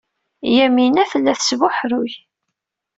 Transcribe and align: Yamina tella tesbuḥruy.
Yamina 0.55 1.03
tella 1.11 1.31
tesbuḥruy. 1.39 2.11